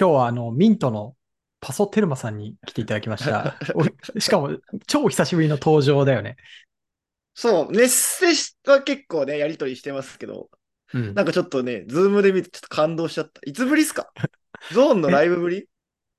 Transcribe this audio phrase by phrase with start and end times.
[0.00, 1.14] 今日はあの、ミントの
[1.60, 3.54] パソテルマさんに来ていただきました。
[3.76, 3.84] お
[4.18, 6.36] しかも、超久しぶりの登場だよね。
[7.34, 8.28] そう、メッセ
[8.64, 10.48] は結構ね、やりとりしてますけど、
[10.94, 11.14] うん。
[11.14, 13.42] なんかちょっとね、ズームで見てちょっと感動しちゃった。
[13.44, 14.10] いつぶりっすか？
[14.72, 15.68] ゾーンのライブぶり？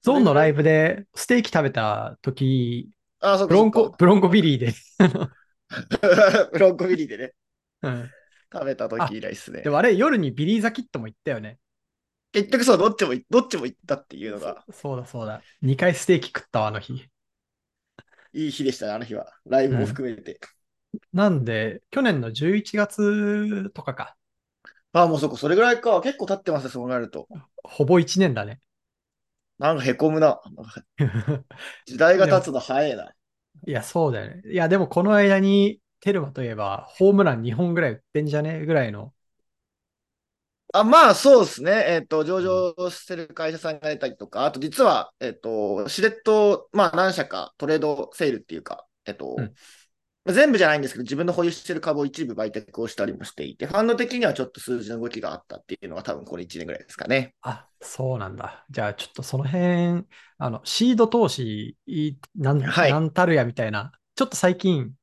[0.04, 3.95] ゾーンのライブでステーキ食べた時、あ、そうブロンコ。
[3.98, 4.73] ブロンコビリーで。
[6.52, 7.34] ブロンコビリーでね、
[7.82, 8.11] うん。
[8.54, 9.71] 食べた時以来っすねで。
[9.71, 11.57] もあれ、夜にビリー・ザ・キットも行ったよね。
[12.32, 15.41] 結局そう、どっちもい、どっちも行ったっていうのが、そそうだそうだ。
[15.61, 17.10] 2回ステーキ食ったわ、あの日。
[18.33, 19.28] いい日でしたね、あの日は。
[19.46, 20.39] ライブも含めて。
[21.14, 24.18] なんで、去年の11月とかか。
[24.93, 26.02] あ、もうそこ、それぐらいか。
[26.02, 27.28] 結構経ってますね、そうなると。
[27.64, 28.60] ほぼ1年だね。
[29.60, 30.41] なんかへこむな。
[31.86, 33.13] 時代が経つの早いな。
[33.67, 34.41] いや、そうだよね。
[34.52, 38.66] いや、でもこの間に、テルマといえば、ホームラン2本ぐらい打ってんじゃね？
[38.66, 39.13] ぐらいの。
[40.73, 41.86] あ、まあそうですね。
[41.88, 49.53] えっ、と、上場してる会社さんが出たりとか、あと実は、えっ、と、しれっと、まあ何社かトレードセールっていうか、えっ、と、うん
[50.28, 57.33] 全部じゃないんですけど、自分の保有してる株を一部売却をしたりもしていて、ファンド的にはちょっと数字の動きがあったっていうのが多分これ1年ぐらいですかね。
[57.41, 58.63] あ、そうなんだ。
[58.69, 60.06] じゃあ、ちょっとその辺、
[60.38, 64.94] あの、シード投資、いなん、はいなんたるやみたいな、ちょっと最近、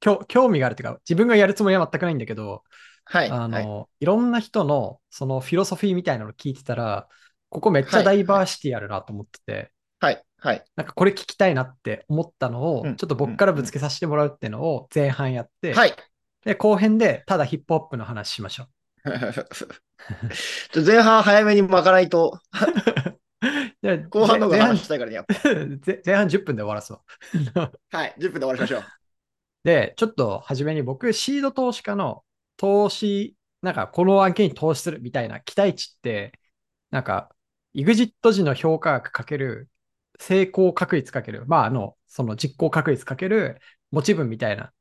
[0.00, 2.62] 興興味があるっていうか、自分がやるつもりは全くないんだけど、
[3.10, 3.30] はい。
[3.30, 7.08] あはい、の、いろんな人の、そのフィロソフィーみたいなのを聞いてたら、
[7.48, 10.24] ここめっちゃはいダイバーシティあるなと思ってて、はい。
[10.38, 10.64] はい。
[10.76, 15.94] なんかこれ聞きたいなって思ったのを、うんちょっと僕からぶつけさせてもらうっていうのを前半やって、はい。
[16.44, 18.68] で、後編でただヒップホップの話しましょ
[20.72, 22.38] ちょ前半早めに巻かないと、
[24.10, 25.34] 後半の方が前半話したいからね、やっぱ。
[25.44, 27.00] 前前半10分で終わらすわ。
[27.90, 28.14] はい。
[28.18, 28.84] 10分で終わりましょう。
[29.64, 32.22] で、ちょっと初めに僕、シード投資家の
[32.60, 36.38] 投資、なんかこの案件に投資するみたいな期待値って、
[36.90, 37.30] なんか、
[37.74, 39.70] EXIT 時の評価額かける
[40.18, 43.60] 成功確率かける、まあ、あの、その実行確率かける
[43.92, 44.72] 持ち分みたいな、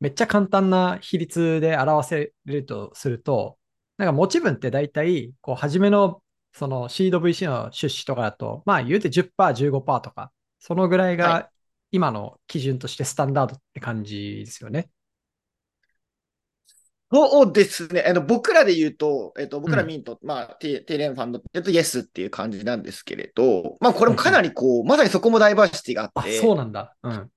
[0.00, 3.56] めっちゃ簡単な比率で表せるとすると、
[3.98, 11.50] なんか持ち分って大体、こう、初めのそのシード VC の出資とかだと、まあ言うて10%、15%とか、そのぐらいはが
[11.92, 14.90] 今の基準としてスタンダードって感じですよね。
[17.10, 18.04] そうですね。
[18.06, 26.94] あの僕らで言うと、えっと、僕らうんミント、まあ、テテレンファンドって言うと、イエスっていう感じなんですけれど、まあ、これもかなりこう、まさにそこもダイバーシティがああっ、て、そうなんだ。
[27.02, 27.30] うん。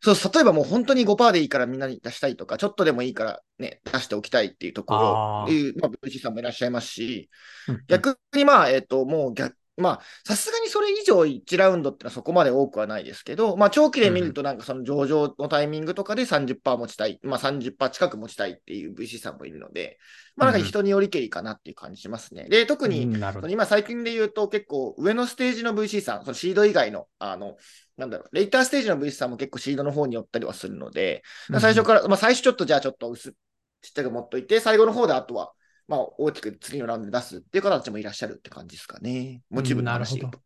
[0.00, 7.30] そう、例えばもう本当に5%でいいからみんなに出したいとか、ちょっとでもいいからね、出しておきたいっていうところいう、まあ、VC さんもいらっしゃいますし、
[7.68, 19.98] うん逆にまあ、えっと、もう逆、まあ、さすがにそれ以上1ラウンドってのはそこまで多くはないですけど、まあ、長期で見るとなんかその上場のタイミングとかで30%持ちたい、まあ30%近く持ちたいっていう VC さんもいるので、
[20.36, 22.48] まあなんか人によりけりかなっていう感じしますね。
[22.48, 23.02] で、特に。
[23.48, 27.56] 今最近で言うと結構上のステージの VC さん、そのシード以外の、あの、
[27.96, 31.22] なんだろう、レイターステージの VC さんも結構シードの方に寄ったりはするので、
[31.60, 35.52] 最初から、まあ最初ちょっとじゃあちょっと薄、ちっちゃく持っといて、最後の方であとは、
[35.88, 39.42] まあ大きく次のラウンドで出すっていう方たちもいらっしゃるって感じですかね。
[39.50, 40.40] モチブの話で言うと。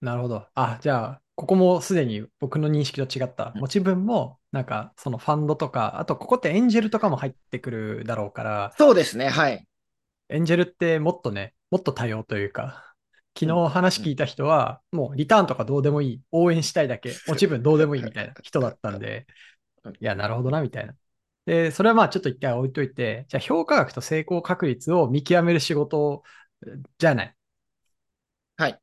[0.00, 0.46] なるほど。
[0.54, 3.54] あ、じゃあ、ここもすでに僕の認識と違った。
[3.54, 9.66] うん持ち分も、なんか、そのファンドとか、あと、ここってエンジェルとかも入ってくるだろうから、そうですね、はい。
[10.28, 12.94] エンジェルってもっとね、もっと多様というか、
[13.38, 19.26] 昨うん日話聞いた人は、もうリターンとかどうでもいい、応援したいだけ、持ち分どうでもいいみたいな人だったんで
[19.84, 20.94] うん、いや、なるほどな、みたいな。
[21.48, 26.22] で、それはまあちょっと一回置いといて、じゃあ評価額と成功確率を見極める仕事
[26.98, 27.36] じゃない。
[28.56, 28.80] はい。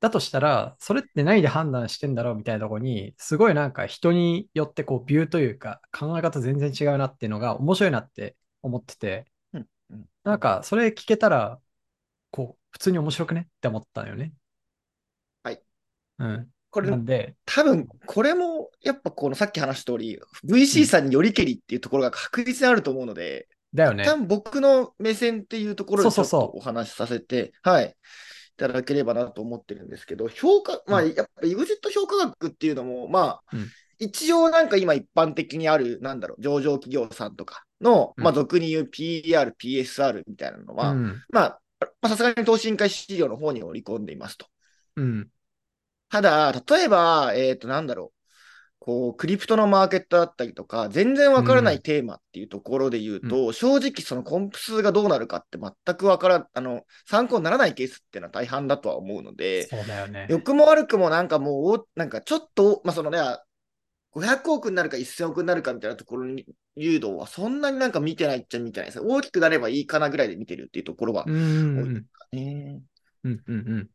[0.00, 11.60] だとしたら、それって何で判断してんだろうみたいなところに、すごいなんか人によってこうビューというか考え方全然違うなっていうのが面白いなって思ってて、うんうんなんかそれ聞けたら、
[12.32, 14.34] こう、普通に面白くねって思ったのよね。
[15.42, 15.62] はい。
[16.18, 16.52] うん。
[16.76, 24.04] これなんで、多分、これも、やっぱこのさっき話した通り、VC さんによりけりっていうところが確実にあると思うので、だよね。
[24.04, 27.92] 多分僕の目線っていうところでちょっとお話しさせて、はい、い
[28.58, 33.66] ただければなと思ってるんですけど、評価、まあ、うやっぱ EXIT 評価額っていうのも、まあ、うん
[33.98, 41.22] 一応なんか今一般的にある、なんだろう、上場企業さんとかの、うんまあ、俗に言う PER、PSR みたいなのは、うん。
[41.30, 44.48] まあ、まあさすがに投資委員会資料の方に織り込んでいますと。
[44.96, 45.28] うん。
[46.08, 48.16] ただ、例えば、えっ、と、なんだろう。
[48.78, 60.28] こう、クリプトのマーケットだったりとか、全然わからないテーマっていうところで言うと、正直そのコンプ数がどうなるかって全くわからん、あの、参考にならないケースっていうのは大半だとは思うので、そうだよね。
[60.30, 63.18] 良くも悪くもなんかもう、なんかちょっと、まあ、そのね、
[64.12, 69.00] 500億になるか1000億になるかみたいなところに誘導はそんなになんか見てないっちゃ見てないです。
[69.00, 72.80] 大きくなればいいかなぐらいで見てるっていうところはうんうん多いですかね。
[73.24, 73.90] うんうんうん。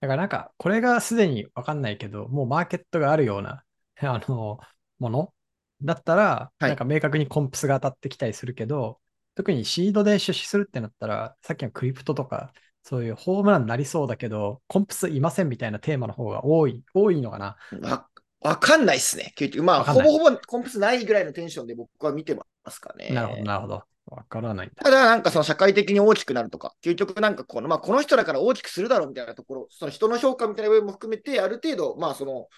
[0.00, 3.64] だからなんか、これがすでにわかんないけど、もうマーケットがあるような、
[4.00, 4.60] あの、
[4.98, 5.34] もの？
[5.82, 9.00] だったら、はいなんか明確にコンプスが当たってきたりするけど、
[9.34, 12.52] 特にシードで出資するってなったら、さっきのクリプトとか、
[12.82, 17.56] そういうホームランになりそうだけど、コンプスいませんみたいなテーマの方が多い、多いのかな？
[17.82, 18.08] わ、
[18.40, 19.32] わかんないっすね。
[19.36, 23.10] 結局、まあ、わかんないほぼほぼコンプスないぐらいのテンションで僕は見てますかね。
[23.10, 23.82] なるほど、なるほど。
[24.10, 24.82] わからないんだ。
[24.82, 32.48] ただ、なんかその社会的に大きくなるとか、究極なんかこの、まあ、この人だから大きくするだろうみたいなところ、その人の評価みたいな部分も含めて、ある程度、まあ、その、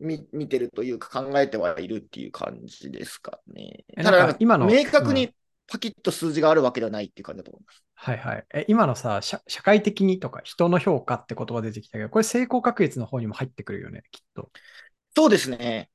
[0.00, 3.84] 見見てるというか考えてはいるっていう感じですかね。
[3.96, 5.32] えただ、今の明確うんに
[5.68, 7.84] パキッと数字があるわけではないっていう感じだと思います。
[7.94, 8.46] はいはい。
[8.52, 14.50] え、今のさ、社社会的にとか人の評価って言葉出てきたけど、これ成功確率の方にも入ってくるよね、きっと。
[15.14, 15.91] そうですね。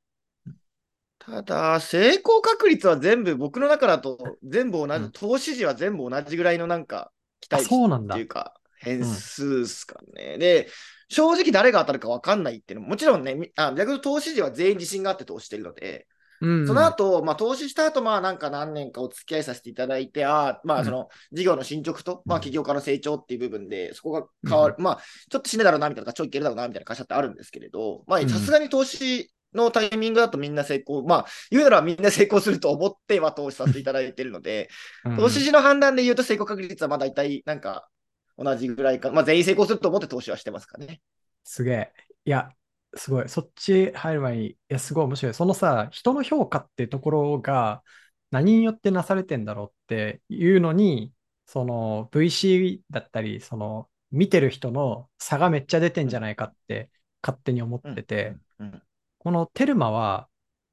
[1.27, 5.12] ただ、成功確率は全部、僕の中だと全部同じ、うん。
[5.12, 8.15] 投資時は全部同じぐらいのなんか期あ、待値そうなんだ。
[8.15, 8.27] っていう。
[8.27, 10.38] か、変数ですかね。
[10.38, 10.69] で、
[11.09, 16.07] 正直誰が当たるか分かんないっていうのも、もちろんね、みあ逆に投資時は全員自信があって投資してるので、
[16.39, 16.68] うん。
[16.68, 20.85] その後、まあ、投資した後、まあ、なんか何年かお付き合いさせていただいて、ああ、まあ、うん。
[20.85, 28.29] その、事業の進捗と、まあ、うん起業家の成長っていう部分で、そこが変わる、まあ、ちょっと死ねだろうな、みたいな、ちょいいけるだろうな、みたいな会社ってあるんですけれど、まあ、うん。
[28.29, 34.69] さすがに投資のタイミングだとみんな成功、まあ、言うならみんな成功すると思っては投資させていただいているので、
[35.05, 37.89] うん投資時の判断で言うと成功確率はまあ大体、なんか、
[38.38, 41.01] 同じぐらいか、まあ、全員成功すると思って投資はしてますかね。
[41.44, 41.94] すげえ。
[42.25, 42.49] いや、
[42.95, 43.29] すごい。
[43.29, 45.33] そっち入る前に、いや、すごい面白い。
[45.33, 47.83] そのさ、人の評価ってところが
[48.31, 51.13] 何によってなされてんだろうっていうのに、
[51.45, 56.89] その VC だったり、その見てる人の差がめっちゃ出てんじゃないかって
[57.23, 58.83] 勝手に思ってて、うん
[59.19, 60.27] このテルマは、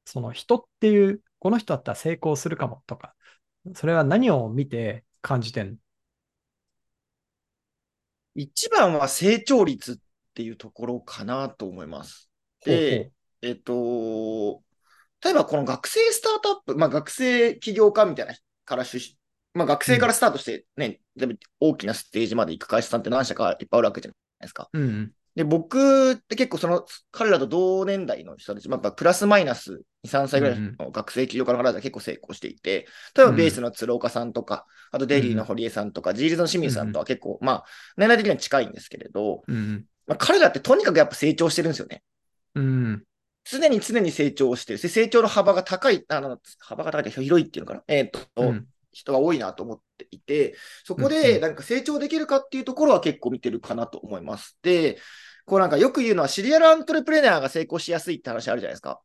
[0.04, 3.14] その人っていう、この人だったら成功するかもとか、
[3.74, 5.76] それは何を見て感じてんの？
[8.34, 9.96] 一番は成長率っ
[10.34, 12.28] ていうところかなと思います。
[12.64, 13.12] で、
[13.42, 14.62] えっと、
[15.22, 19.18] 例えばこの学生スタートアップ、まあ学生起業家みたいなから出資、
[19.54, 24.68] まあ学生からスタートしてね、全部大きなステージまで行く会社さんって何社かいっぱいあるわけじゃないですか。
[24.72, 25.12] うんうん。
[25.34, 32.86] で、僕って結構その、彼らと同年代の人たち、まあ、プラスマイナス2、3歳ぐらいの学生起業家の方々は結構成功していて、
[33.16, 37.64] 例えばベースの鶴岡さんとか、あとデイリーの堀江さんとか、ジールズの清水さんとは結構、まあ、
[37.96, 39.84] 年代的には近いんですけれど、うんうん。
[40.06, 42.02] まあ、彼らってとにかくやっぱ成長してるんですよね。
[42.54, 43.04] うん
[43.46, 44.80] 常に常に成長してる。
[44.80, 47.84] で成長の幅が高い、あの、幅が高い広いっていうのかな。
[47.88, 54.58] えーっと、うん人が多いなと思っていて、そこうんうんでなんか成長できるかっていうところは結構見てるかなと思います。
[54.62, 54.98] で、
[55.46, 59.00] こうなんかよく言うのはシリアルアントレプレナーが成功しやすいって話あるじゃないですか。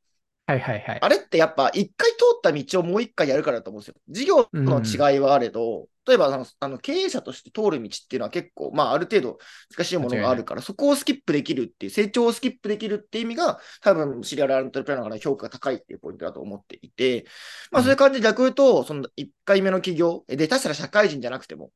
[0.48, 1.00] はいはいはい。
[1.02, 3.96] あれってやっぱ一回通った道をもう一回やるからだと思うんですよ。
[4.10, 9.38] 事業の違いはあれど、例えばあの経営者として通る道っていうのは結構、まあある程度
[9.70, 17.28] 難しいものがあるから、そこをスキップできるっていう、成長をスキップできるっていう意味が、多分シリアルアントレプレナーから評価が高いっていうポイントだと思っていて、
[17.72, 21.72] まあそういう感じで逆言うと、その1回目の起業、で、下手したら社会人じゃなくても、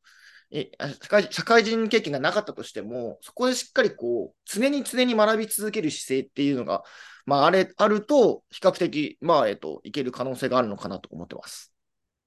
[0.50, 6.84] えあ社会社会人経験がなかったとしても、そこでしっかりこう、常に常に学び続ける姿勢っていうのが、
[7.26, 11.74] まあ、あれ、あると、比較的、まあ、えっと、いける可能性があるのかなと思ってます。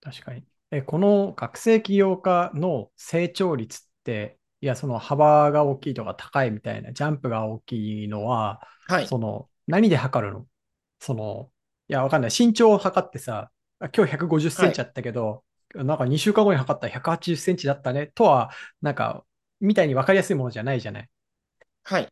[0.00, 0.44] 確かに。
[0.70, 9.06] え、この学生起業家の成長率って、いや、その幅が大きいとか高いみたいな、ジャンプが大きいのは、はい。
[9.06, 10.46] その、何で測るの？
[11.00, 11.50] その、
[11.88, 12.30] いや、わかんない。
[12.36, 18.50] 身長を測ってさ、あ今日150センチあったけど、なんか2週間後に測ったら180センチだったね、とは、
[18.80, 19.24] なんか、
[19.60, 21.08] みたいに分かりやすいものじゃないじゃない。
[21.84, 22.08] はい。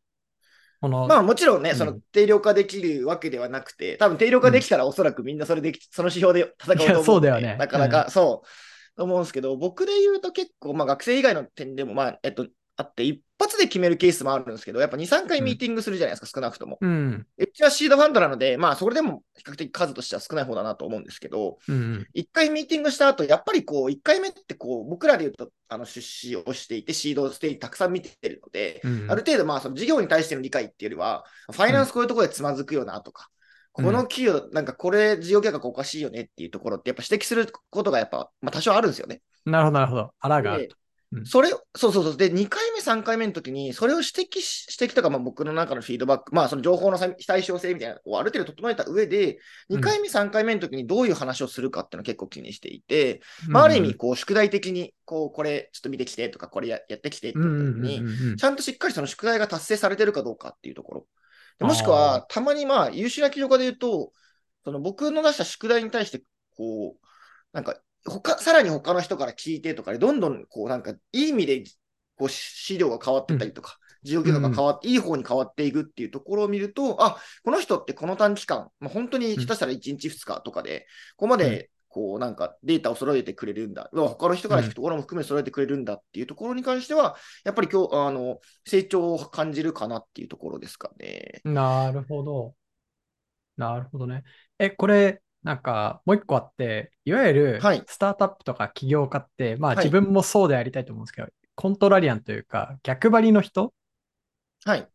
[0.85, 1.77] この、まあ、もちろんね、うん。
[1.77, 7.57] その定量化できるわけではなくて、多分定量化できたらおそらくみんなそれでき、その指標で戦うと思うのでいやそうだよね。
[7.57, 16.79] なかなか、そう、と思うんですけど、僕で言うと結構、まあ、学生以外の点でも、まあ、えっと、あって、一発で決めるケースもあるんですけど、やっぱ2、3回ミーティングするじゃないですか、少なくとも。
[16.81, 33.35] うん、うちはシードファンドなので、まあ、それでも比較的数としては少ない方だなと思うんですけど、うん、一回ミーティングした後、やっぱりこう、一回目ってこう、僕らで言うと、あの、出資をしていて、シードステージたくさん見てるので、うん、ある程度、まあ、その事業に対しての理解っていうよりは、ファイナンスこういうところでつまずくよなとか、うん
[33.75, 39.21] この企業、なんかこれ事業計画おかしいよねっていうところって、やっぱ指摘することがやっぱ、まあ、多少あるんですよね。
[39.45, 40.15] なるほど、なるほど。
[40.21, 40.77] あらがあると。
[41.15, 41.27] うん。
[41.27, 42.17] それ、そうそうそう。
[42.17, 58.37] で、2回目、3回目の時に、それを指摘し、指摘とか、まあ僕の中のフィードバック、まあその情報のさ対称性みたいなのをある程度整えた上で、2回目、3回目の時にどういう話をするかっていうのを結構気にしていて、まあある意味、こう、宿題的に、こう、これちょっと見てきてとか、これややってきてってうん、言う時に、うんうん。
[58.37, 61.07] ちゃんとしっかりその宿題が達成されてるかどうかっていうところ。
[61.59, 64.13] でもしくあは、たまにまあ、優秀な企業家で言うと、
[64.65, 66.23] その僕の出した宿題に対して、
[66.57, 67.07] こう、
[67.53, 71.65] なんか、他、さらに他の人から聞いてとかで、どんどん、こう、なんか、いい意味で、
[72.17, 91.41] こう、資料が変わってったりとか、事業計画が変わって、いい方に変わっていくっていうところを見ると、あ、この人ってこの短期間、まあ、本当に下手したら1日2日とかで、ここまでこうなんかデータを揃えてくれるんだ、他の人から聞くところも含め揃えてくれるんだっていうところに関しては、やっぱり今日あの成長を感じるかなっていうところですかね。
[91.45, 92.55] なるほど。
[93.57, 94.25] なるほどね。
[94.59, 103.73] え、これ、なんか、もう一個あって、いわゆるはいスタートアップとか起業家って、まあはい自分もそうでありたいと思うんですけど、コントラリアンというか、逆張りの人
[104.65, 104.89] はい。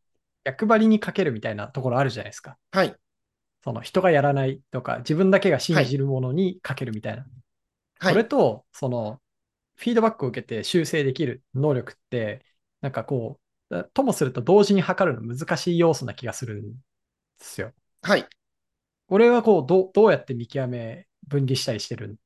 [0.44, 2.58] 逆張りにかけるみたいなところあるじゃないですか。
[2.72, 2.96] はい。
[3.64, 7.26] その人がやらないとか、自分だけが信じるものにかけるみたいな。
[8.00, 9.22] はいこれと、その、
[9.76, 12.46] フィードバックを受けて修正できる能力って、
[12.82, 13.40] なんかこ
[13.70, 16.78] う、ともすると同時に測るの難しい要素な気がするんで
[17.40, 17.74] すよ。
[18.02, 18.28] はい。
[19.10, 22.18] これはこう、どう、どうやって見極め、分離したりしてる？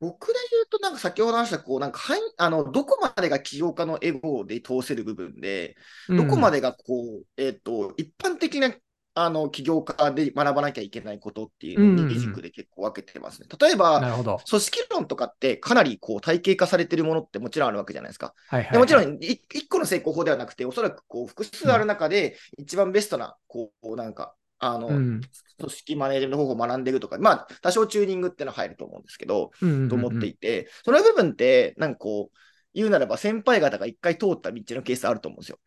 [0.00, 5.76] 僕で言うと、なんか先ほど話した、こう、なんか、はい、あの、どこまでが起業家のエゴで通せる部分で、
[6.08, 8.74] どこまででがこう、えっ、と、一般的な、
[9.14, 13.48] あの、起業家で学ばなきゃいけないことっていうのをうんうんうん二軸で結構分けてますね。
[13.60, 14.00] 例えば。
[14.00, 18.34] 組織論とかってかなりこう体系化されてるものってもちろんあるわけじゃないですか。
[18.48, 18.72] はいはい、はい。
[18.72, 25.20] でもちろんい一個の成功法ではなくて、おそらくこう複数ある中で一番ベストな、こう、なんか、あの、うん、
[25.58, 32.36] 組織マネージメント方法を学んでいくとか、まあ、多少チューニングっていうのは入ると思うんですけど、うんうんうんうんと思っていて、その部分って、なんかこう、
[32.74, 35.58] 言うならば先輩方が一回通った道のケースあると思うんですよ。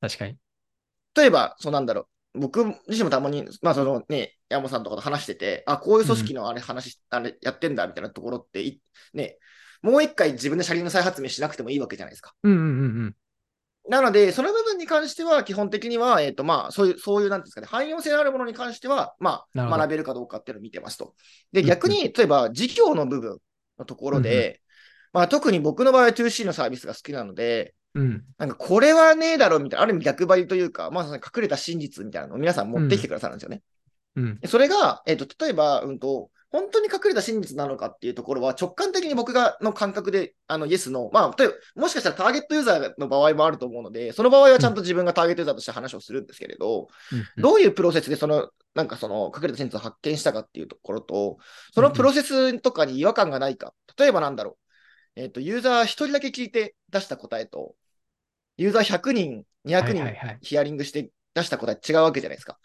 [0.00, 0.36] 確かに。
[1.14, 2.40] 例えば、そうなんだろう。
[2.40, 8.80] 僕自身もたまに、まあそのね、山本さんとかと話してて、あ、こういう組織のあれ話、あれやってんだみたいなところってい、
[9.14, 9.36] ね、
[9.82, 12.34] もう一回自分で車輪の再発明しなくてもいいわけじゃないですか。
[12.42, 12.66] うんうんうんう
[13.06, 13.16] ん。
[13.88, 21.14] なので、その部分に関しては、基本的には、えっ、と、まあ、そういう、そういう、なんていうんですかね、汎用性のあるものに関しては、まあ、学べるかどうかっていうのを見てますと。
[21.52, 23.38] で、うん逆に、例えば、事業の部分
[23.78, 24.60] のところで、
[25.12, 28.24] まあ、特に僕の場合は 2C のサービスが好きなので、うん。
[28.38, 33.62] なんか、これはねえだろ、みたいな、ある意味逆張りというか、まあ、その隠れた真実みたいなのを皆さん持ってきてくださるんですよね。
[34.14, 34.38] うん。
[34.40, 51.38] でそれが、えっ、と、例えば、うんと、本当に隠れた真実なのかっていうところは、直感的に僕がの感覚で、あの、イエスの、まあ、例えば、もしかしたらターゲットユーザーの場合もあると思うので、その場合はちゃんと自分がターゲットユーザーとして話をするんですけれど、うんどういうプロセスでその、なんかその隠れた真実を発見したかっていうところと、
[51.72, 53.72] そのプロセスとかに違和感がないか。
[53.98, 54.58] 例えばなんだろ
[55.16, 55.20] う。
[55.20, 57.74] えっ、と、ユーザー1人だけ聞いて出した答えと、
[58.56, 62.58] ユーザー100人、200はい人ヒアリングして出した答え違うわけじゃないですか。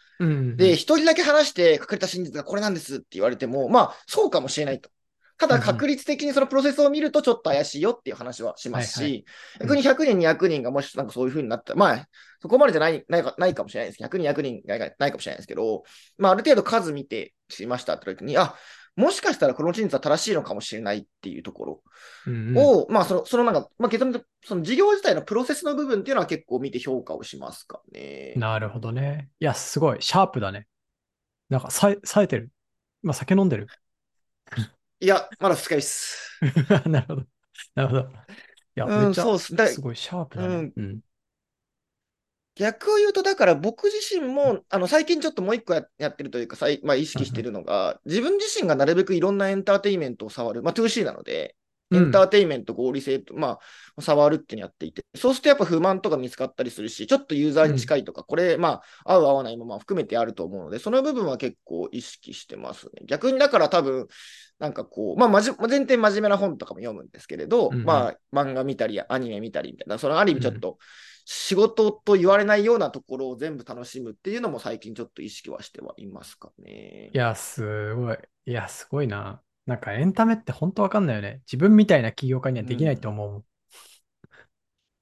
[0.56, 4.90] で、一人だけ話して隠れた真実がこれなんですって言われても、まあ、そうかもしれないと。
[5.38, 9.26] ただ、確率的にそのプロセスを見るとちょっと怪しいよっていう話はしますはいし、
[9.60, 12.08] うん逆に100人、200人がもしなんかそういう風になったら、まあ、
[12.42, 13.98] そこまでじゃないないかないかもしれないです。
[14.02, 15.84] 100人、200人がないかもしれないですけど、
[16.18, 18.56] まあ、ある程度数見てしましたって時に、あ、
[18.96, 21.84] もしかしたらこの真実は正しいのかもしれないっていうところ
[22.28, 28.34] うんうんを、まあ、その、そのなんか、まあ、結論で、その事業自体のプロセスの部分っていうのは結構見て評価をしますかね。
[28.38, 29.30] なるほどね。
[29.40, 30.02] いや、すごい。
[30.02, 30.68] シャープだね。
[31.50, 32.52] なんか、さえ、冴えてる。
[33.04, 33.68] 今、酒飲んでる。
[35.00, 36.40] いや、まだ2日です。
[36.90, 37.24] なるほど。
[37.76, 38.02] なるほど。
[38.02, 38.06] い
[38.76, 40.72] や、うんめっちゃ、そうっすごいシャープだね。
[40.76, 41.00] うん。
[42.56, 51.56] 逆を言うと、だから僕自身も、あの、最近ちょっともう一個ややってるというか、さいまあ、意識してるのが、自分自身がなるべくいろんなエンターテインメントを触る、まあ、2C なので、
[51.94, 53.60] エンターテインメント合理性と、ま
[53.96, 63.04] あ、触るってやっていて、そうするとやっぱ不満とか見つかったりするし、ちょっとユーザーに近いとか、これ、まあ、合う合わないもまあ含めてあると思うので、その部分は結構意識してますね。
[63.06, 64.08] 逆にだから多分、
[64.58, 70.80] なんかこう、まあ、まじ、全然真面目な本とかも読むんですけれど、まあ、漫画見たり、アニメ見たりみたいな、そのある意味ちょっと、
[71.26, 77.10] 仕事と言われないようなところを全部楽しむっていうのも最近ちょっと意識はしてはいますかね。
[77.14, 78.18] いや、すごい。
[78.46, 79.42] いや、すごいな。
[79.66, 81.42] なんかエンタメって本当わかんないよね。
[81.48, 83.46] 自分みたいな起業家にはできないと思うもん。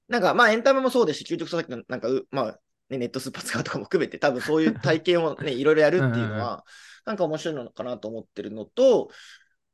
[0.07, 6.65] なんかまあエンタメもそうですし、究極さっきのなんかう、まあ、ね、ネットスーパー使うとかも含めて、多分そういう体験をね、 いろいろやるっていうのは、
[7.05, 9.09] なんか面白いのかなと思ってるのと、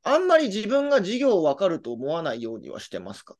[0.04, 3.36] あんまり自分が事業を分かると思わないようにはしてますか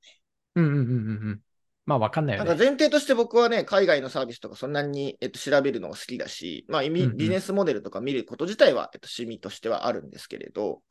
[0.56, 1.42] うんうんうんうんうん。
[1.90, 2.38] まあわかんないね。
[2.38, 2.50] よね。
[2.50, 10.84] なんか前提として僕はね、海外のサービスとかそんなに、えっと、調べるのが好きだし、まあ、ビジネスモデルとか見ること自体は、えっと、趣味としてはあるんですけれど、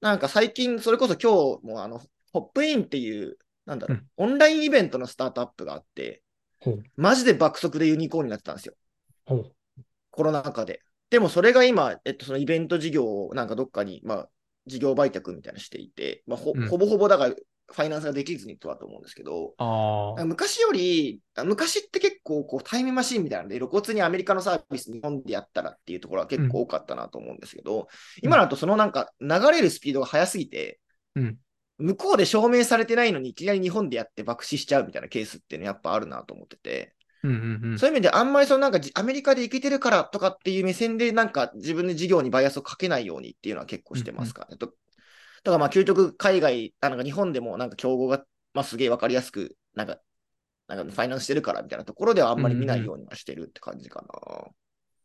[0.00, 2.00] なんか最近、それこそ今日もあの、
[2.32, 6.22] ホップインっていう、なんだろう、うんオンラインイベントのスタートアップがあって。
[6.96, 8.74] マジで爆速でユニコーンになってたんですよ。
[10.10, 10.80] コロナ禍で。
[11.10, 14.28] でもそれが今、えっと、そのイベント事業をなんかどっかに、まあ、
[14.66, 17.34] 事業売却みたいなのしていて、まあ、ほぼほぼだから、
[17.72, 19.54] ファイナンスができずにとはと思うんですけど。
[20.24, 27.88] 昔より、昔って結構こうタイムマシンみたいなので、露骨にアメリカのサービス日本でやったらっていうところは結構多かったなと思うんですけど、
[28.22, 30.80] 今だとそのなんか流れるスピードが速すぎて、
[31.14, 31.38] うん
[31.78, 36.94] 向こうで証明されてないのにいきなり日本でやって爆死しちゃうみたいなケースっていうのやっぱあるなと思ってて、
[37.24, 37.78] うんうんうん。
[37.80, 44.56] そういう意味であんまりそのなんかじアメリカで行けてるからとかっていう目線でなんか自分で事業にバイアスをかけないようにっていうのは結構してますからね。
[44.56, 44.72] と
[45.44, 48.24] だからまあ究極海外、あなんか日本でもなんか競合が、
[48.54, 49.98] まあ、すげえわかりやすく、なんか、
[50.66, 54.06] なんかファイナンスしてるからみたいなところではあんまり見ないようにはしてるって感じかな。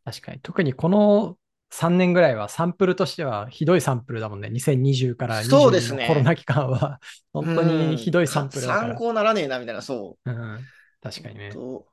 [0.04, 0.40] 確かに。
[0.40, 1.36] 特にこの
[1.70, 4.48] 3年ぐらいはサンプルとしてはひどいサンプルだもんね。
[4.48, 7.00] 2020から20そうですねのコロナ期間は
[7.34, 8.80] 本当にひどいサンプルだから。
[8.88, 10.30] 参考ならねえなみたいな、そう。
[10.30, 10.58] うん、
[11.02, 11.50] 確かにね。
[11.52, 11.86] と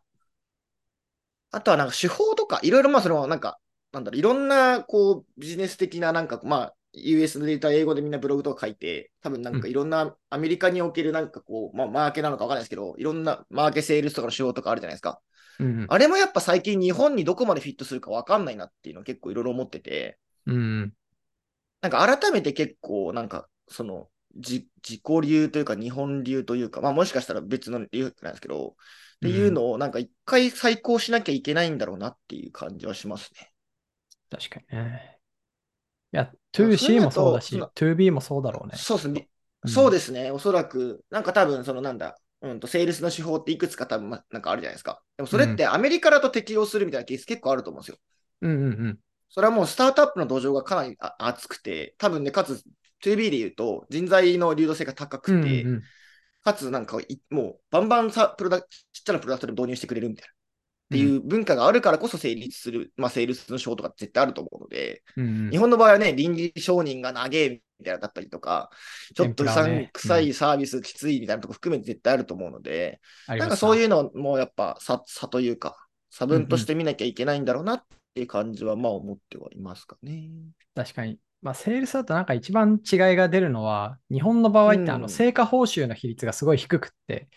[1.52, 3.60] あとはなんか手法とか、いろいろまあそのなんか、
[3.92, 15.22] なんだろう、いろんなこうビジネス的ななんか、まあ US のデータ英語でみんなブログとか書いて、多分なんかいろんなアメリカにおけるなんかこう、まあマーケなのかわかんないですけど、いろんなマーケセールスとかの手法とかあるじゃないですか。
[15.60, 20.94] うんあれもやっぱ最近日本にどこまでフィットするかわかんないなっていうのを結構いろいろ思ってて、うん。
[21.82, 28.76] なんか改めて結構なんかそのじ自己流というか日本流というか、まあもしかしたら別の流なんですけど、
[29.18, 33.52] っていうのをなんか一回再考しなきゃいけないんだろうなっていう感じはしますね。
[34.30, 35.17] 確かにね。
[36.18, 38.78] いや、2C もそうだし、2B もそうだろうね。
[38.78, 39.28] そうですね。
[39.64, 40.32] うんそうですね。
[40.32, 45.02] おそらく、なんか多分そのなんだ、うんと、セールスの手法っていくつか多分まなんかあるじゃないですか。
[45.18, 47.98] でもそれってアメリカだと適用するみたいなケース結構あると思うんですよ。
[48.42, 49.00] うんうんうん。
[49.30, 52.64] それはもうスタートアップの土壌がかなりあ厚くて、多分ね、かつ
[53.04, 55.84] 2B で言うと人材の流動性が高くて、うんうん
[56.44, 58.68] かつなんかいもうバンバンさプロダちっ
[59.04, 60.34] ちゃなプロダクトで導入してくれるみたいな。
[60.88, 68.70] っていう文化があるからこそ成立する、まあ、セールスの手法とか絶対あると思うので、うんうん日本の場合はね、倫理承認が長えみたいなだったりとか、
[69.16, 73.02] ちょっとうさんくさいサービスきついみたいなとこ含めて絶対あると思うので、
[73.38, 73.80] なんかそうう。
[73.80, 75.78] いうのもやっぱ差差というか、
[76.10, 80.30] 差分として見なきゃいけないんだろうなっていう感じはまあ思ってはいますかね。
[80.76, 81.20] 確かに。
[81.42, 87.30] まあ、セールスだとなんか一番違いが出るのは、日本の場合ってあうんの成果報酬の比率がすごい低くって、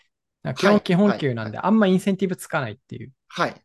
[0.57, 3.13] 基はい本基本給なんであんまインセンティブつかないっていう。
[3.29, 3.63] はい。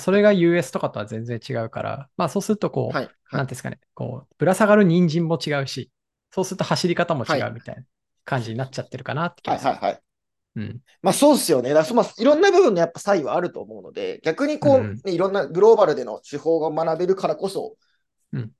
[0.00, 3.10] それが US とかとは全然違うから、まあそうするとこう、はい。
[3.24, 5.90] はいなんですかね、こう、ぶら下がる人参も違うし、
[6.30, 7.82] そうすると走り方も違はいうみたいな
[8.24, 9.58] 感じになっちゃってるかなって気はい。
[9.58, 9.74] がする。
[9.74, 9.78] はい。
[9.78, 10.02] はい。
[10.56, 10.82] うん。
[11.02, 11.72] まあそうですよね。
[11.72, 17.76] だまあ、いろんな部分のやっぱ差異はあると思うので、逆にこう、うんねいろんなグローバルでの手法が学べるからこそ、
[18.32, 18.52] うん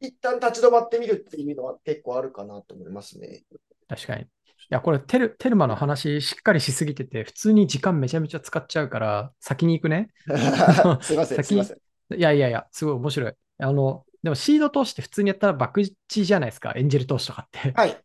[0.00, 3.44] 一旦立ち止まってみるっていうのは結構あるかなと思いますね。
[3.88, 4.26] 確かに。
[4.62, 10.10] いや、これテル、テルマの話しっかりしすぎてて、普通に時間めちゃめちゃ使っちゃうから、先に行くね。
[11.02, 11.76] すいません、先すいません。
[12.16, 13.32] いやいやいや、すごい面白い。
[13.58, 17.72] あの、でもシード投資って普通にやったら博打じゃないですか、エンジェル投資とかって。
[17.72, 18.00] はい。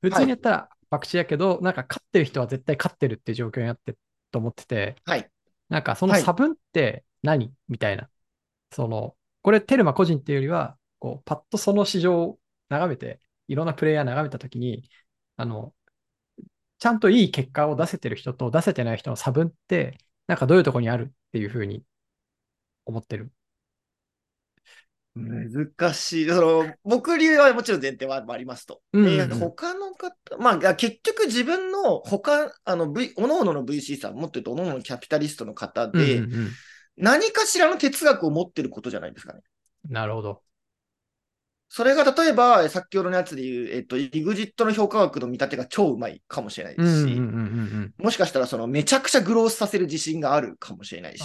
[0.00, 3.98] 普通にやったら博打やけど、なんか勝ってる人は絶対勝ってるっていう状況になってる
[4.30, 5.30] と思ってて、はい。
[5.68, 8.08] なんかそのはい差分って何、みたいな。
[8.72, 12.38] その、これテルマ個人っていうよりは、こう、パッとその市場を
[12.68, 14.88] 眺めて、いろんなプレイヤー眺めたときに、
[15.36, 15.74] あの、
[16.82, 21.84] ちゃんといい結果を出せてる人と出せてない人の差分って、なんかどういうところにあるっていうふうに
[22.86, 23.30] 思ってる？
[25.14, 26.28] 難しい。
[26.28, 28.80] その、僕流はもちろん前提はありますと。
[28.94, 36.50] うんうんうんで他の方、まあ、結局自分の他、あの、V、おのおのの VC さん、もっと言うと、おのおののキャピタリストの方で、うんうんうん
[36.96, 39.40] 何かしらの哲学を持ってることじゃないですかね。
[39.88, 40.42] なるほど。
[41.74, 47.94] それが例えば、先ほどのやつで言う、えっと、EXIT の評価額の見立てが超うまいかもしれないですし、うんうんうんうんうん。
[47.96, 51.24] もしかしたらそのめちゃくちゃグロースさせる自信があるかもしれないし、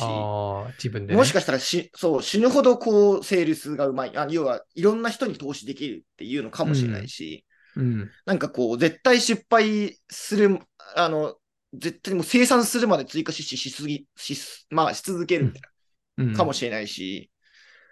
[0.78, 1.18] 自分で、ね。
[1.18, 7.44] もしかしたらしそう死ぬほどこうセールスがうまいあ、要はいろんな人に投資できるっていうのかもしれないし、
[7.76, 8.10] うん。
[8.26, 10.60] なんかこう、絶対失敗する、
[10.96, 11.36] あの、
[11.74, 15.62] 絶対もう生産するまで追加しししすぎ、しす、まあし続けるみたい
[16.20, 16.32] うん。
[16.32, 17.30] な、かもしれないし、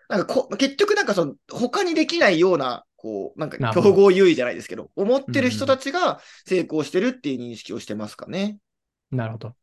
[0.10, 8.58] なんかこ結局なんかその、他にできないような、こう、なんか競合優位じゃないですけど、思ってる人たちが成功してるっていう認識をしてますかね。
[9.12, 9.56] なるほど。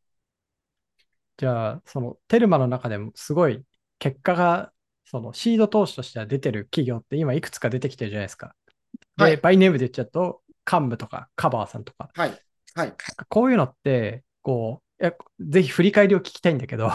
[1.36, 3.62] じゃあ、そのテルマの中でもすごい
[3.98, 4.72] 結果が、
[5.04, 8.54] そのシード投資としては出てる企業って今いくつか出てきてるじゃないですか。
[9.16, 12.38] で、はいバイネームで言っちゃうと、幹部とかカバーさんとか、はい。
[12.74, 12.94] はい。
[13.28, 16.88] こういうのって、こう、ぜひ振り返りを聞きたいんだけど、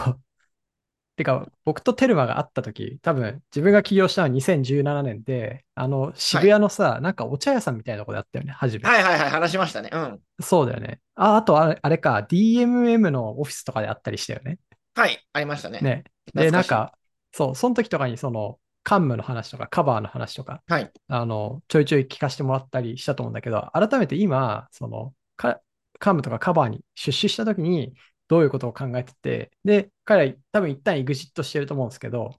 [1.18, 8.88] てか、僕とテルマが会った時、多分自分が起業したのは2017年で、あの、渋谷のさ、なんかお茶屋さんみたいなとこであったよね、初め。
[8.88, 9.90] はいはいはい、話しましたね。
[9.92, 10.20] うん。
[10.40, 11.00] そうだよね。
[11.16, 14.60] あ、あとあれ、あれか、DMM のオフィスとかであったりしたよね。
[14.94, 15.80] はい、ありましたね。
[15.80, 16.04] ね。
[16.32, 16.94] で、なんか、
[17.32, 20.92] そう、その時とかにその、カンムの話とか、カバーの話とか、はい。
[21.08, 25.60] あの、ちょいちょい聞かせてもらったりしたと思うんだけど、改めて今、その、か
[25.98, 27.92] カンムとかカバーに出資した時に、
[28.28, 32.32] どういうことを考えてて、で、彼ら多分一旦 EXIT してると思うんですけど、は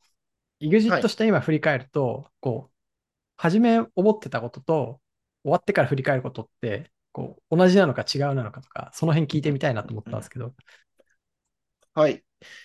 [0.62, 2.74] EXIT いした今振り返ると、こう、
[3.38, 5.02] 初め思ってたことと、
[5.44, 10.54] 終わってから振り返ることって、こう、同じなのか違うなのかとか、その辺聞いてみたいなと思ったんですけど。
[11.94, 12.24] はい。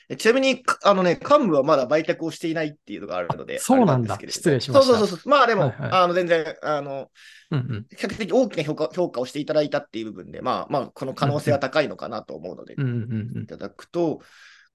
[0.08, 5.28] えちなみに、かあのね、幹部はまだ売却をしていないっていうのがあるので、そうなんだあれですけ失礼しましたそうそうそうそう。
[5.28, 7.10] まあでも、はいはいあの、全然、あの、
[7.50, 7.87] うんうん。
[7.90, 14.20] 比較的大きな評価評価をしていただいたっていう部分で、まあまあ、この可能性は高いのかなと思うので、うんうんうんいただくと、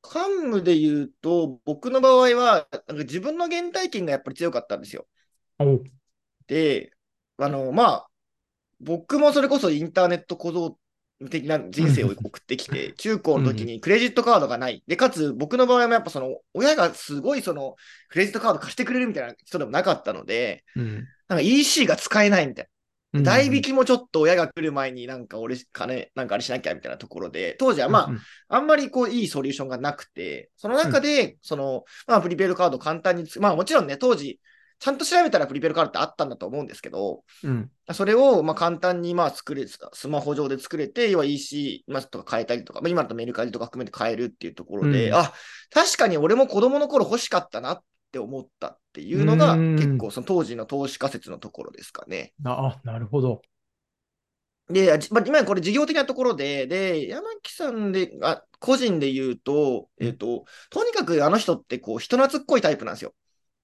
[0.03, 5.07] 幹部で言うと、僕の場合は、なんか自分の原体験がやっぱり強かったんですよ。
[6.47, 6.91] で、
[7.38, 8.09] あの、まあ、
[8.79, 10.77] 僕もそれこそインターネット小僧
[11.27, 14.84] 的な人生を送ってきて、中高の時にクレジットカードがない。
[14.88, 17.75] で、かつ僕の場合もやっぱその、親がすごいその、
[18.08, 21.08] クレジットカード貸してくれるみたいな人でもなかったので、うん。
[21.27, 22.67] なんか EC が使えないみたいな。
[22.67, 22.79] うん
[23.23, 34.39] 代引きもちょっと親が来る前になんか俺金、なんかあれしなきゃみたいなところで、当時はまあ、うんあんまりこういいソリューションがなくて、その中で、その、まあプリペイドカードを簡単につ、まあもちろんね、当時、
[34.80, 37.70] ちゃんと調べたらプリペイドカードってあったんだと思うんですけど、うん。
[37.92, 45.34] それをまあ簡単にまあ作れ、スマホ上で作れて、要は EC まあとか変えたりとか、まあ、今だとメルカリとか含めて変えるっていうところで、うんあ、
[45.70, 52.34] 確かに俺も子供の頃欲しかったなって思ったっていうのが、うん結構その当時の投資仮説のところですかね。
[52.46, 53.42] あ、あなるほど。
[54.70, 63.13] で、まあ、今これ事業的なところで、で、山木さんで、あ個人で言うと、えっ、と、とにかくあの人ってこう人懐っこいタイプなんですよ。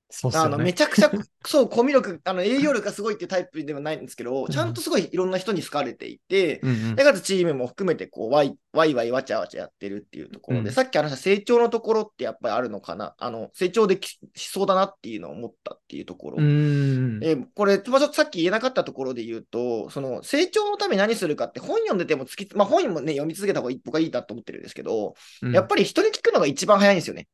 [0.08, 0.64] あの、そうっすよね。
[0.64, 1.12] めちゃくちゃ、
[1.46, 16.38] そう、コミュ力、 あの、営業力がすごいっていうタイプではないんですけど、ちゃんとすごいいろんな人に好かれていて、うんうんで、かつチームも含めて、こう、ワイ、ワイワイわちゃわちゃやってるっていうところで、うんさっき話した成長のところってやっぱりあるのかな、あの、成長できしそうだなっていうのを思ったっていうところ。
[16.38, 17.24] うーん。
[17.24, 27.28] えーこれ、まあちょっとさっき言えなかったところで言うと、その成長のために何するかって本読んでても突き、まあ本もね、読み続けた方がいい僕はいいなと思ってるんですけど、うんやっぱり人に聞くのが一番早いんですよね。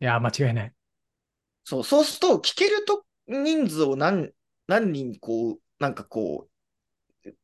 [0.00, 0.72] いや、間違いない。
[1.64, 4.30] そう、そうすると、聞けると人数を何、
[4.66, 6.50] 何人こう、なんかこう、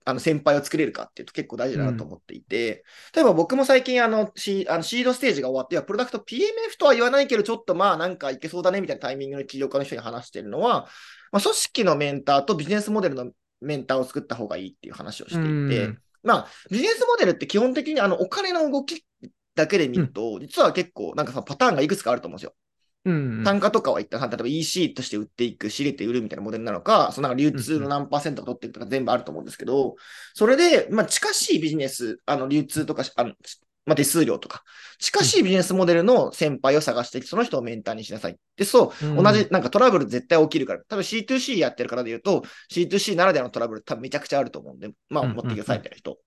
[0.05, 10.89] あの先輩を作れるかっていうと結構大事だなと思っていて、例えば僕も最近あのシあのシードステージが終わって、いやプロダクト PMF とは言わないけど、ちょっとまあなんかいけそうだねみたいなタイミングの起業家の人に話してるのは、
[11.31, 15.99] まあ、組織のメンターとビジネスモデルのメンターを作った方がいいっていう話をしていて、うん。
[16.23, 19.05] まあビジネスモデルって基本的にあのお金の動き
[19.55, 22.55] だけで見ると、実は結構なんかさパターンがいくつかあると思うんですよ。
[23.07, 23.45] うん。
[23.45, 29.95] 単価とかは一旦、例えば EC として売っていく、仕入れて売るみたいなモデルなのか、そのなんか流通の何パーセントか取っていくとか全部あると思うんですけど、
[30.35, 33.35] それで、まあ、近しいビジネス、あの、流通とか、あの、
[33.87, 34.65] まあ、手数料とか、
[34.99, 38.37] 近しいビジネスモデルの先輩を探して、その人をメンターにしなさい。
[38.57, 46.19] で、そう、うん同じ、なんかトラブル絶対起きるから、多分 C2C やってるからで言うと、C2C ならではのトラブル多分めちゃくちゃあると思うんで、まあ、うん持ってくださいみたいな人。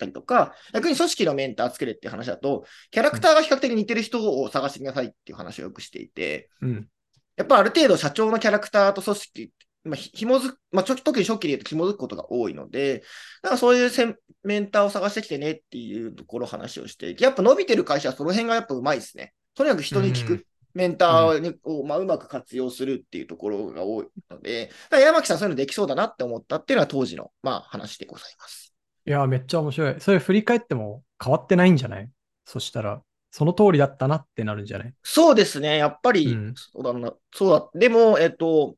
[0.00, 6.88] たりとか、逆に組織のメンター作れっていう話だと、キャラクターが比較的似てる人を探してくださいっていう話をよくしていて、うん。
[7.36, 9.52] やっぱある程度社長のキャラクターと組織、
[9.84, 13.02] まあ、ひ紐づく、まあ、ちょ特に初期で言うと紐づくことが多いので、
[13.42, 19.32] なんかそういうせんメンターを探してきてねっていうところを話をして、やっぱ伸びてる会社はその辺がやっぱうまいですね。
[19.54, 20.32] とにかく人に聞く。
[20.34, 28.69] うんメンターにを、まあ、うまく活用するっていうところが多いので、山木さんそういうのできそうだなって思ったっていうのは当時の、まあ、話でございます。
[29.06, 30.00] いや、めっちゃ面白い。
[30.00, 32.08] それ振り返っても変わってないんじゃない？
[32.44, 34.94] そしたら、その通りだったなってなるんじゃない？
[35.02, 35.76] そうですね。
[35.78, 37.12] やっぱり、うんそうだな。
[37.32, 37.78] そうだ。
[37.78, 38.76] でも、えっと、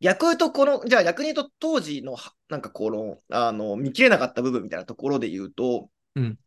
[0.00, 6.38] 逆言うと、この、じゃあ逆に言うと、当時の、はなんかこの、あの、見切れなかった部分みたいなところで言うと、うん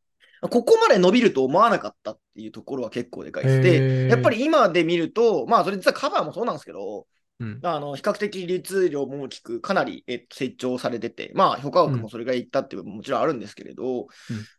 [0.49, 3.55] ここまで伸びると思わなかったっていうところは結構でかいです。
[3.59, 7.07] へで、ーやっぱり今で見ると、まあ、それ実はカバーもそうなんですけど、
[7.39, 7.59] うん。
[7.63, 14.07] あの、比較的流通量も大きく、かなり、えっと、成長されてて、まあ、評価額もそれぐらいいったっていう部分ももちろんあるんですけれど、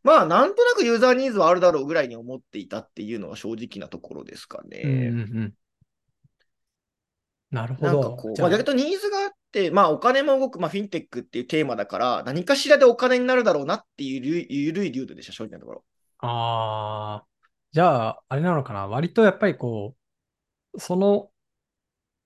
[0.02, 4.82] まあ、なんとなくユーザーニーズはあるだろうぐらいに思っていたっていうのが正直なところですかね。
[4.84, 5.54] うんうんうん。
[7.50, 7.92] なるほど。
[7.92, 15.84] なんかこう、まあ、逆にニーズがあって、まあ、お金も動く、まあ、フィンテックっていうテーマだから、何かしらでお金になるだろうなっていうゆるい流度でした、正直なところ。
[16.18, 17.26] ああ、
[17.70, 18.88] じゃあ、あれなのかな。
[18.88, 19.94] 割とやっぱりこ
[20.74, 21.30] う、その、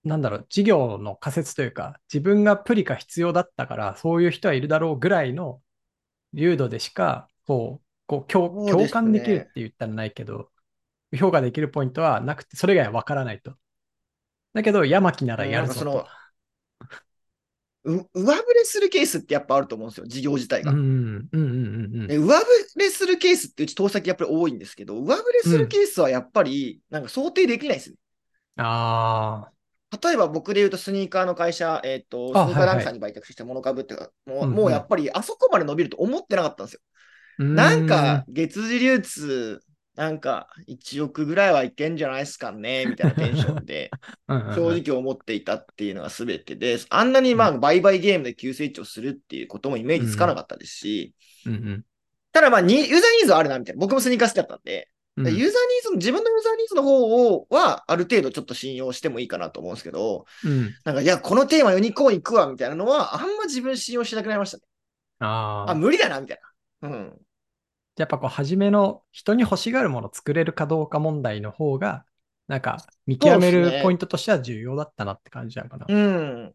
[0.05, 5.61] なんだろう、事業の仮説というか、自分がプリカ必要だったから、そういう人はいるだろうぐらいの
[6.33, 10.51] 流度でしか、こう、こう共共感できるって言ったらないけど、
[11.17, 13.55] 評価できるポイントはなくて、それ以外は分からないと。
[14.55, 16.07] だけど、山木ならやるぞと。
[17.85, 20.73] う上振れするケースってやっぱあると思うんですよ、事業自体が。
[20.73, 27.97] 上振れするケースってうち投資先やっぱり多いんですけど、上振れするケースはやっぱりなんか想定できないですね。
[28.57, 29.51] あ
[30.03, 34.51] 例えば僕で言うとスニーカーの会社、えっ、と、スニあーカーランクさんに売却して物株ってか、もううんうん。
[34.51, 36.81] もうやっぱりあそこまで伸びると思ってなかったんですよ。
[37.41, 39.61] あ、なんか、月次流通
[39.99, 43.91] なんか1億ぐらいはいけんじゃないですかね、みたいなテンションで、
[44.55, 51.15] 正直思っていたっていうのが全てで、あんなにまあ売買ゲームで急成長するっていうこともイメージつかなかったですし、
[51.47, 51.85] うんうん
[52.31, 53.81] ただまあにユーザーニーズはあるな、みたいな。
[53.81, 55.51] 僕もスニーカー好きだったんで、うんユーザーニー
[55.83, 64.63] ズの、自分のユーザーニーズの方をは、ある程度ちょっと信用してもいいかなと思うんですけど、うんなんか、いや、このテーマユニコーン行くわ、みたいなのは、あんま自分信用しなくなりましたね。
[65.21, 65.75] あ、ああ。
[65.75, 66.41] 無理だな、みたい
[66.83, 66.89] な。
[66.89, 67.19] うん。
[67.97, 72.05] やっぱこう、初めの人に欲しがるものを作れるかどうか問題の方が、
[72.47, 75.87] なんか見極めるポイントとしては重要だったなって感じなのかな。
[75.89, 76.55] うん。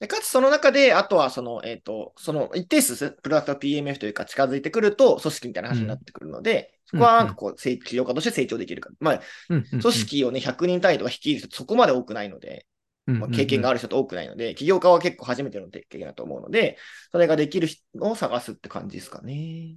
[0.00, 7.00] でかつその中で、あとはその、えっ、と、その一定数、プロダクト PMF というか近づいてくると、組織みたいな話になってくるので、うん。
[7.00, 8.90] そこはなんかこう、成起業家として成長できるか。
[9.00, 9.80] まあ、うんうんうん。
[9.80, 12.66] 組織をね、100人単位とか率いる人そこまで多くないので、
[13.06, 16.76] まあ、経験があある人と多くないので、起業家は結構初めての経験だと思うので、
[17.10, 19.76] それができる人を探すって感じですかね。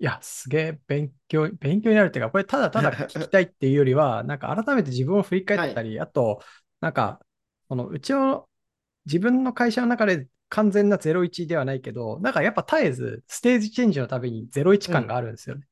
[0.00, 6.40] いや、すげえ勉強、勉強になるっていうか、これただただ聞きたいっていうよりは、なんか改めて自分を振り返ったり、あと、
[6.80, 7.20] なんか、
[7.68, 8.48] このうちの
[9.08, 15.66] 自分の会社の中で完全な01ではないけど、なんかやっぱ絶えずステージチェンジのたびに01感があるんですよね。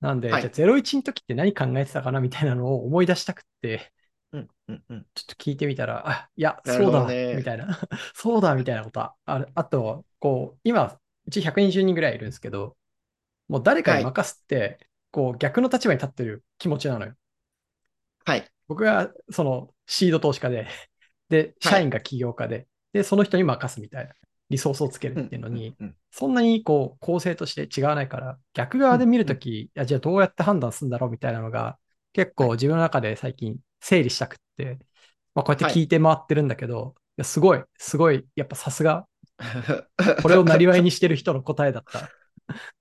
[0.00, 3.92] なんで、はいじゃあ01の時って何考えてたかなみたいなのを思い出したくって、
[4.32, 5.06] うん、うん、うん。
[5.14, 7.78] ちょっと聞いてみたら、あ、いや、そうだ、ねみたいな。
[8.14, 9.48] そうだ、みたいなことはある。
[9.54, 12.76] あと、こう、今、うち120人ぐらいいるんですけど、
[13.48, 14.78] もう誰かに任すって、
[15.10, 17.14] こう、逆の立場に立ってる気持ちなのよ。
[18.24, 18.50] はい。
[18.66, 20.66] 僕が、その、シード投資家で、
[21.32, 24.12] で、社員が起業家で、で、その人に任すみたいな、
[24.50, 31.78] リソースをつけるっていうのに、うんうんそんなに、こう、構成として違わないから、逆側で見るとき、いや、じゃあどうやって判断するんだろうみたいなのが、
[32.12, 34.78] 結構自分の中で最近整理したくって、
[35.34, 39.06] まあ、こうやって聞いて回ってるんだけど、いやすごい、すごい、やっぱさすが、
[40.20, 42.10] これをなりわいにしてる人の答えだった。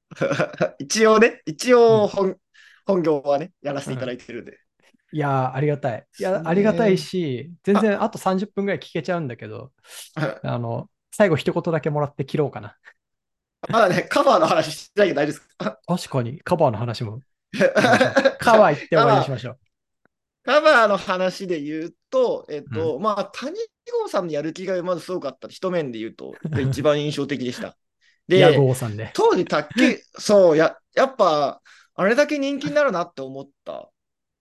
[0.77, 2.35] 一応ね、一応本,、
[2.85, 4.59] 本業はね、やらせていただいてるんで。
[5.13, 6.05] いやー、ありがたい。
[6.19, 9.71] いや、ねありがたいし、全然あと30分ぐらい聞けちゃうんだけど、
[10.43, 12.77] あの、最後一言だけもらって切ろうかな。
[13.69, 15.79] まだね、カバーの話してないけど大丈夫ですか？
[15.85, 17.21] 確かに、カバーの話も。
[18.39, 19.59] カバー行って終わりにしましょう。
[20.43, 25.47] カバーの話で言うと、えっと、まあ、谷郷さんのやる気がまずすごかった。
[25.49, 27.77] 一面で言うと、 一番印象的でした。
[28.27, 28.39] で。
[29.13, 31.61] 当時卓球、そう、や、やっぱ、
[31.93, 33.90] あれだけ人気になるなって思った。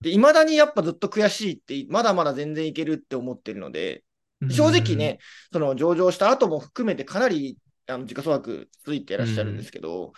[0.01, 4.05] で、未だにやっぱずっと悔しいって、まだまだ全然いけるって思ってるので、
[4.51, 5.19] 正直ね、
[5.53, 10.13] その上場した後も含めてかなりあの時価総額ついていらっしゃるんですけど、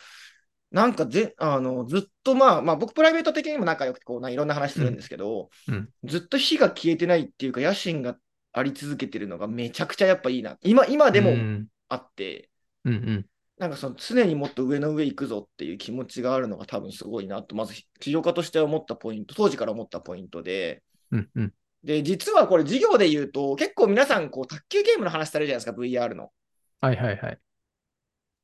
[0.70, 5.74] なんかぜあのずっとまあ、まあ僕プライベート的にも仲良くてこうないろんな話するんですけど、うん。
[5.74, 5.88] うん。
[6.04, 8.16] ずっと火が消えてないっていうか野心が
[8.52, 10.56] あり続けてるのがめちゃくちゃやっぱいいな。
[10.62, 11.66] 今、今でもうん。
[11.88, 12.48] あって、
[12.84, 13.26] うんうん。
[13.62, 21.54] なんかその常にもっと上の上行くぞっていう気持ちがあるのが多分すごいなと、まず起業家として思ったポイント、当時から思ったポイントで、うんうん。
[21.84, 26.32] で、実はこれ事業で言うと、結構皆さんこう卓球ゲームの話されるじゃないですか、VR の。
[26.80, 27.38] はいはいはい。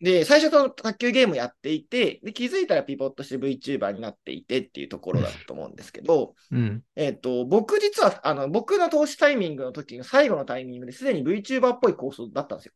[0.00, 6.84] で、最初その卓球ゲームやっていて、で、気づいたらピボットして VTuber になっていてっていうところだと思うんですけど、うん。
[6.94, 12.72] えっと、僕実は、あの、僕の投資タイミングの時の最後のタイミングですでに VTuber っぽい構想だったんですよ。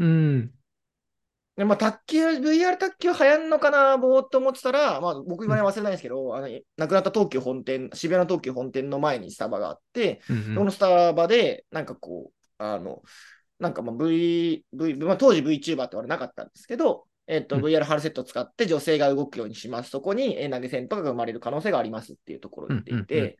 [0.00, 0.52] うん。
[1.58, 13.02] で、まあ、卓球、VR 卓球流行んのかな、ぼーっと思ってたら、まあ、僕今ね忘れないんですけど、あの、亡くなった東急本店、渋谷の東急本店の前にスタバがあって、うんそのスタバで、なんかこう、あの、
[13.58, 17.62] なんかまあ V、V、まあ、当時 VTuber って言われなかったんですけど、えっと、うん。
[17.64, 19.90] VR ハルセットを使って女性が動くようにします。
[19.90, 23.06] そこにえー投げ銭とかが生まれる可能性がありますっていうところを言っていうんうんうん。
[23.06, 23.38] て、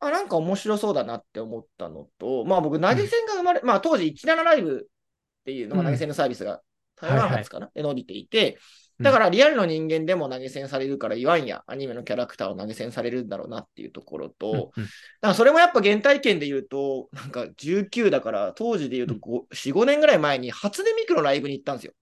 [0.00, 6.62] あ、なんか面白そうだなって思ったのと、まあ僕、投げ銭が生まれ、まあ当時17ライブっていうのが投げ銭のサービスが
[6.96, 8.58] 台湾発かな、で伸びていて、
[9.00, 14.64] だからリアルの人間でも投げ銭されるから言わんや、アニメのキャラクターを投げ銭されるんだろうなっていうところと、うんうん。
[14.64, 14.88] だか
[15.22, 21.92] らそれもやっぱ原体験で言うと、なんか19だから、当時で言うと5 4、5年ぐらい前に初音ミクのライブに行ったんですよ。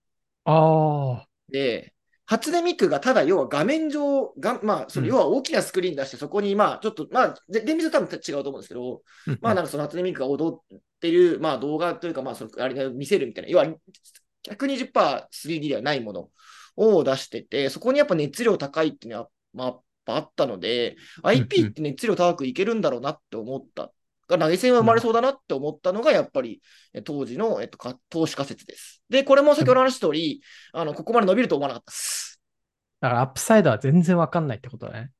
[0.44, 1.26] ああ。
[1.50, 1.94] で、
[2.26, 5.10] 初音ミクがただ要は画面上、がまあ、そのうん。
[5.12, 9.02] 要は大きなスクリーン出して、そこにまあ、ちょっと、まあ、で厳密に多分違うと思うんですけど、
[9.40, 13.66] まあなんかその初音ミクが踊ってる、まあ動画というか、まあそのあれを見せるみたいな、要は
[14.48, 16.30] 120%3D ではないもの
[16.76, 23.92] を出してて、そこにやっぱ熱量高いっていうのは、まあ、あったので、IP って熱量高くいけるんだろうなって思った。
[24.28, 29.02] が投げ銭は生まれそうだなって思ったのが、やっぱりえ当時の、えっと、か投資仮説です。
[29.08, 32.40] で、これも先ほど話した通り、あの、ここまで伸びると思わなかったです。
[33.00, 35.10] だからアップサイドは全然わかんないってことだね。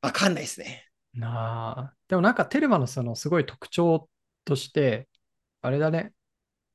[0.00, 0.86] わかんないですね。
[1.14, 1.94] なあ。
[2.08, 4.08] でもなんかテルマのそのすごい特徴
[4.44, 5.08] として、
[5.60, 6.12] あれだね。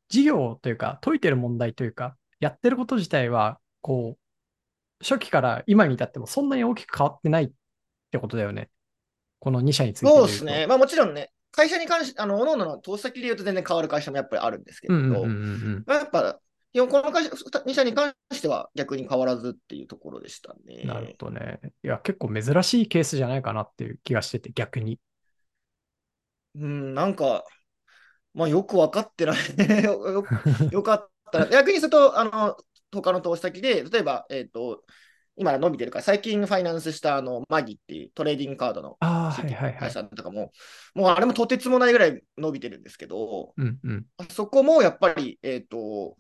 [0.10, 7.52] 事業というか、解いてる問題というか、やってること自体は、こう、初期から今に至ってもそんなに大きく変わってないっ
[8.12, 8.70] てことだよね。
[9.40, 10.66] この2社についてそうですね。
[10.68, 16.40] まあもちろんね、会社に関して、あの、各々の投資先で言うと全然変わる会社もやっぱりあるんですけど、うんうんうんうん、まあ、やっぱ、
[16.74, 20.84] この会社、2社に関しては逆に変わらずっていうところでしたね。
[20.84, 21.60] なるほどね。
[21.84, 25.00] いや、結構珍しいケースじゃないかなっていう気がしてて、逆に。
[26.56, 27.44] うん、なんか、
[28.38, 29.38] まあよく分かってない
[29.84, 30.24] よ。
[30.72, 32.56] よかったら、逆にすると、あの、
[32.94, 34.84] 他の投資先で、例えば、えっ、ー、と、
[35.36, 40.52] 今伸びてるから、最近ファイナンスしたあのマギっていうトレーディングカードの会社とかも、
[40.96, 46.18] もうあれもとてつもないぐらい伸びてるんですけど、うんうん、そこもやっぱり、えっ、ー、と、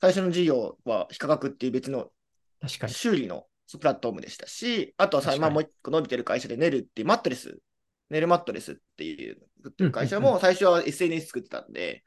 [0.00, 2.10] 最初の事業は非価格っていう別の
[2.66, 3.46] 修理の
[3.78, 7.58] プラットフォームでしたし、あとはさ、まあ、もう一個伸びてる会社でネルっていうマットレス、
[8.14, 12.04] ネルマットレスっていう会社も最初は SNS 作ってたんで、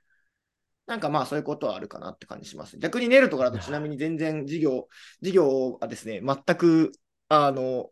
[0.85, 2.77] なんかまあそういうことはあるかなって感じします。
[2.77, 4.87] 逆にネルとかだとちなみに全然事業、
[5.21, 6.93] 事業はですね、全く、
[7.27, 7.89] あの、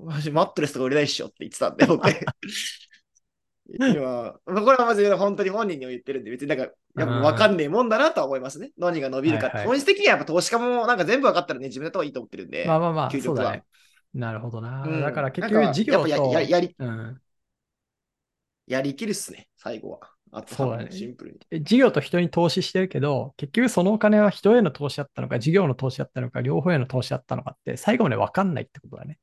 [0.00, 2.08] マジマットレスとか売れないっしょって言ってたんで、僕。
[3.68, 8.72] 今、これはまず本当に本人にも言ってるんで、別になんか、やっぱ分かんねえもんだなとは思いますね。
[8.76, 12.64] 何が伸びるか、はいはい、本質的にはやっぱ投資家もなんか全部分かったらね、自分だといいと思ってるんで。
[12.66, 13.52] まあまあまあ、究極は。
[13.52, 13.64] ね、
[14.14, 14.82] なるほどな。
[14.82, 17.20] うん、だから結局事業とややり、うん、
[18.66, 20.00] やりきるっすね、最後は。
[20.34, 20.90] あそうだね。
[20.90, 21.62] シンプルに。
[21.62, 29.18] 事業と人に投資してるけど、結局そのお金は人への投資だったのか、事業の投資だったのか、両方への投資だったのかって、最後まで分かんないってことだね。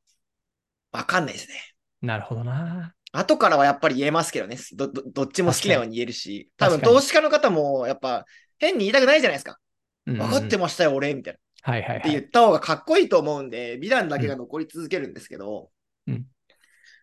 [0.91, 1.56] 分かんないですね。
[2.02, 2.93] なるほどな。
[3.12, 4.58] 後からはやっぱり言えますけどね。
[4.75, 8.25] どどどっちも好きなように言えるし、多分投資家の方もやっぱ
[8.60, 9.58] 変に言いたくないじゃないですか。
[10.06, 11.39] 分かってましたよ、俺、みたいな。
[11.62, 15.71] はいはい、はい、って言った方がかっこいいと思うんで、美談だけが残り続けるんですけど、
[16.08, 16.25] うん、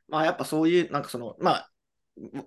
[0.09, 1.71] まあやっぱそういう、なんかその、まあ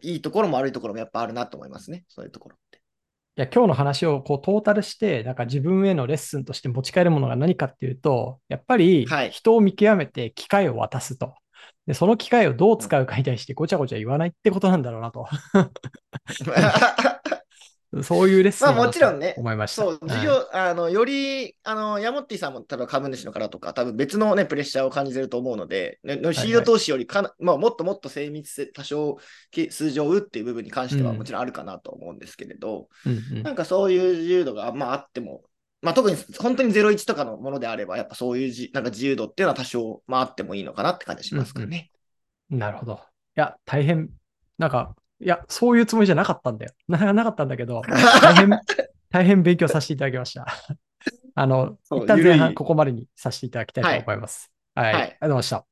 [0.01, 2.03] いいところも悪いところもやっぱあるなと思いますね。
[2.08, 2.77] そういうところって。
[2.77, 11.34] いや、今日の話をこうトータルして、なんか自分へのレッスンとして持ち帰るものが何かっていうと、やっぱり人を見極めて機会を渡すと。
[11.88, 15.27] で、その機会をどう使うかに対してごちゃごちゃ言わないってことなんだろうなと。
[18.04, 19.82] そういうレッスンまあもちろんね、思いました。
[19.82, 29.17] そう、事業、はい、あの、より、あの、ヤモッティさんも多分株主の方とか、多分別のね、プレッシャーを感じてると思うので、ね、シード投資よりかな、はいはい、まあ、もっともっと精密性、多少
[29.71, 35.41] 数字を打っていう部分に関してはもちろんあるかなと思うんですけれど、うんうん、なんかそういう自由度が、まああっても、
[35.82, 41.89] まあ特に本当に01とかのものであれば、やっぱそういうじなんか自由度っていうのは多少、まああってもいいのかなって感じしますかね。
[42.52, 42.99] うんうん、なるほど。
[43.36, 44.10] いや、大変、
[44.58, 46.71] なんか、いや、そういうつもりじゃなかったんだよ。
[46.88, 47.82] な なかったんだけど、
[48.21, 48.49] 大変、
[49.10, 50.45] 大変勉強させていただきました。
[51.36, 54.51] あの、一旦前半ここまでにさせていただきたいと思います。
[54.75, 55.68] はい、はい、ありがとうございました。